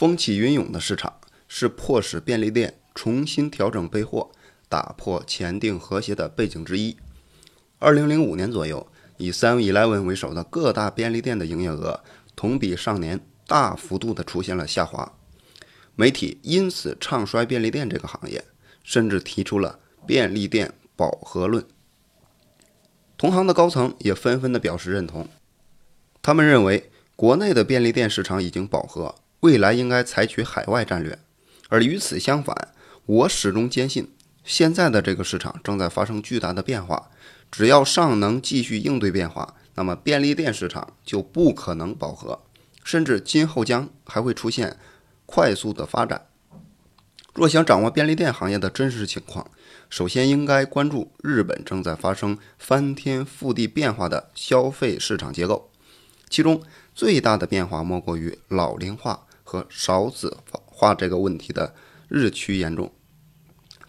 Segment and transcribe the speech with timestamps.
[0.00, 4.30] 风起云涌的市场是迫使便利店重新调整备货、
[4.66, 6.96] 打破前定和谐的背景之一。
[7.78, 8.86] 二零零五年左右，
[9.18, 12.02] 以 Seven Eleven 为首的各大便利店的营业额
[12.34, 15.12] 同比上年大幅度的出现了下滑，
[15.94, 18.42] 媒体因此唱衰便利店这个行业，
[18.82, 21.62] 甚至提出了便利店饱和论。
[23.18, 25.28] 同行的高层也纷纷的表示认同，
[26.22, 31.18] 他们认为国内的便利店市场已经饱和，未来应该采取海外战略。
[31.68, 32.74] 而与此相反，
[33.06, 34.12] 我始终坚信，
[34.44, 37.10] 现在的这个市场正在发生巨大的变化，
[37.50, 42.40] 只要尚能继续应对变化，那么便利店市场就不可能饱和，
[42.82, 44.76] 甚至今后将还会出现
[45.26, 46.26] 快速的发展。
[47.32, 49.48] 若想掌握便利店行业的真实情况，
[49.88, 55.70] 首先应该关注日本正在发生翻天覆地变化的消费市场结构，
[56.28, 56.60] 其中
[56.92, 61.74] 最大的变化莫过于老龄化和少子化这个问题的
[62.06, 62.92] 日趋严重。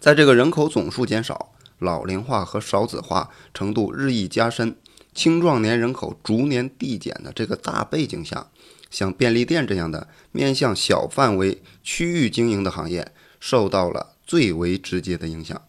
[0.00, 4.76] 在这个人口总数减少、老龄化和少子化程度日益加深、
[5.14, 8.48] 青壮年人口逐年递减的这个大背景下，
[8.90, 13.12] 像便利店这样的面向小范围区域经营的行业。
[13.38, 15.60] 受到了最为直接的影响。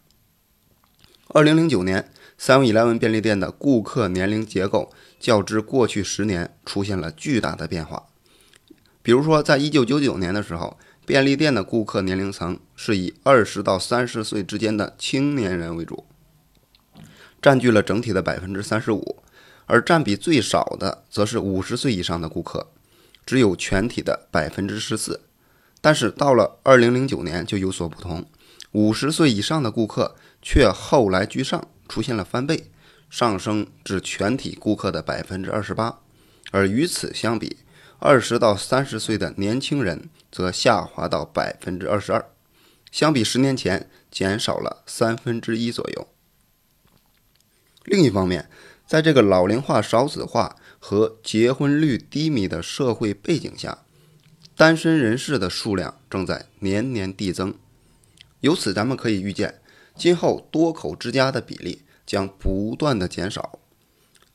[1.29, 8.09] 二零零九年，Seven Eleven 便利店的顾客年龄结构较之过去十年出现了巨大的变化。
[9.03, 16.05] 比如说，在一九九九年的时候，便利店的顾客年龄层是以二十到三十岁之间的青年人为主，
[17.41, 19.21] 占据了整体的百分之三十五，
[19.65, 22.71] 而占比最少的则是五十岁以上的顾客，
[23.25, 25.19] 只有全体的百分之十四。
[25.81, 28.25] 但是到了二零零九年就有所不同，
[28.71, 32.71] 五十岁以上的顾客却后来居上，出现了翻倍，
[33.09, 35.99] 上升至全体顾客的百分之二十八。
[36.51, 37.57] 而与此相比，
[38.05, 42.25] 二十到三十岁的年轻人则下滑到百分之二十二，
[42.91, 46.09] 相比十年前减少了三分之一左右。
[47.85, 48.49] 另一方面，
[48.85, 53.85] 在这个老龄化、少子化和结婚率低迷的社会背景下。
[54.57, 57.55] 单身人士的数量正在年年递增，
[58.41, 59.61] 由此咱们可以预见，
[59.95, 63.59] 今后多口之家的比例将不断的减少。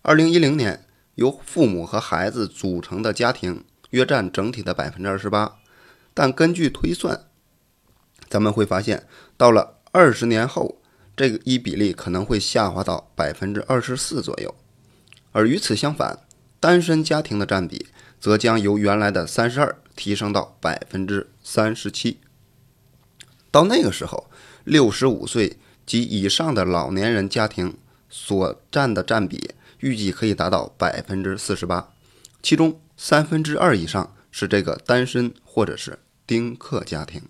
[0.01, 0.87] 二零一零年，
[1.19, 5.59] 由父母和孩子组成的家庭约占整体的百分之二十八，
[6.15, 7.27] 但根据推算，
[8.29, 9.07] 咱们会发现，
[9.37, 10.81] 到了二十年后，
[11.17, 14.55] 这个一比例可能会下滑到百分之二十四左右。
[15.33, 16.21] 而与此相反，
[16.59, 19.77] 单身家庭的占比则将由原来的三十二。
[19.99, 22.21] 提升到百分之三十七。
[23.51, 24.31] 到那个时候，
[24.63, 27.77] 六十五岁及以上的老年人家庭
[28.09, 31.91] 所占的占比预计可以达到百分之四十八，
[32.43, 37.23] 其中三分之二以上是这个单身或者是丁克家庭。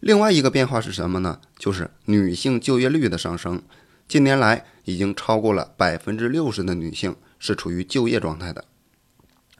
[0.00, 1.40] 另外一个变化是什么呢？
[1.58, 3.62] 就是女性就业率的上升。
[4.06, 8.64] 近年来，已经超过了百分之六十的女性是处于就业状态的。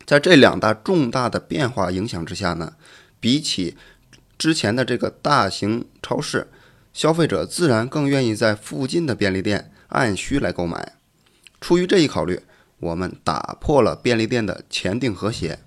[0.07, 2.75] 在这两大重大的变化影响之下呢，
[3.21, 3.77] 比起
[4.39, 6.47] 之前的这个大型超市，
[6.95, 10.95] 消费者自然更愿意在附近的便利店按需来购买。
[11.61, 12.41] 出于这一考虑，
[12.79, 15.61] 我们打破了便利店的前定和谐，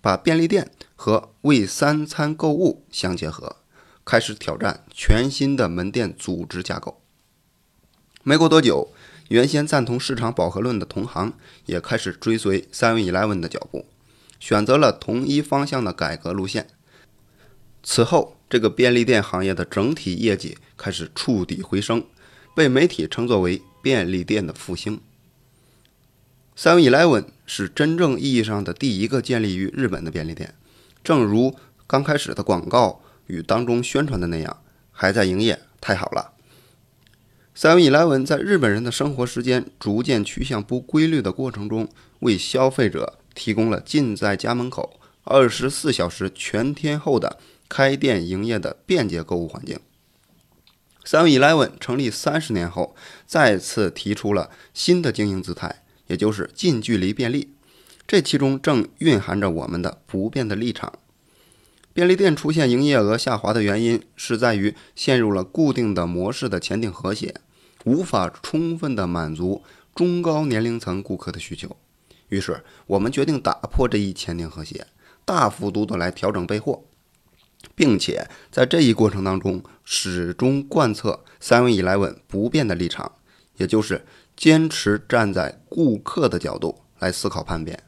[0.00, 3.56] 把便利店和为三餐购物相结合，
[4.04, 7.00] 开始挑战全新的门店组织架构。
[8.22, 8.92] 没过多久。
[9.28, 11.32] 原先赞同市场饱和论的同行
[11.64, 13.86] 也开始追随 Seven Eleven 的脚步，
[14.38, 16.68] 选择了同一方向的改革路线。
[17.82, 22.04] 此后，这个便利店行业的整体业绩开始触底回升，
[22.54, 25.00] 被媒体称作为“便利店的复兴”。
[26.56, 30.54] Seven Eleven 是真正意义上的第一个建立于日本的便利店，
[31.02, 31.56] 正如
[31.86, 36.32] 刚开始的广告语当中宣传的那样，还在营业，太好了。
[37.56, 41.88] Seven Eleven 在日本人的生活时间逐渐趋向不规律的过程中，
[42.20, 49.78] 为消费者提供了近在家门口、二十四小时全天候的开店营业的便捷购物环境。
[51.04, 52.96] Seven Eleven 成立三十年后，
[53.26, 57.48] 再次提出了新的经营姿态，也就是近距离便利。
[58.06, 60.92] 这其中正蕴含着我们的不变的立场。
[61.92, 67.36] 便利店出现营业额下滑的原因，是在于陷入了固定的模式的前定和谐，
[67.84, 69.62] 无法充分的满足
[69.94, 71.76] 中高年龄层顾客的需求。
[72.30, 74.88] 于是，我们决定打破这一前定和谐，
[75.24, 76.82] 大幅度的来调整备货，
[77.76, 83.12] 并且在这一过程当中，始终贯彻 Seven Eleven 不变的立场，
[83.58, 84.04] 也就是
[84.36, 87.78] 坚持站在顾客的角度来思考判别。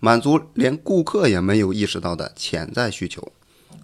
[0.00, 3.32] 满足连顾客也没有意识到的潜在需求，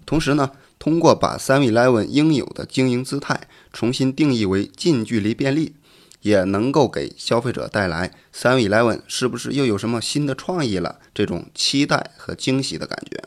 [0.05, 5.75] 同时呢，通过把 Seven Eleven 应有的经营姿态重新定义为近距离便利，
[6.21, 13.23] 也能够给消费者带来 Seven Eleven 是不是又有什么新的创意了这种期待和惊喜的感觉。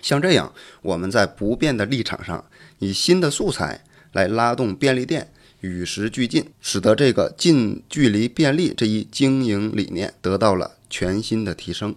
[0.00, 2.44] 像这样，我们在不变的立场上，
[2.78, 11.94] 以新的素材来拉动便利店与时俱进，使得这个近距离便利这一经营理念得到了全新的提升。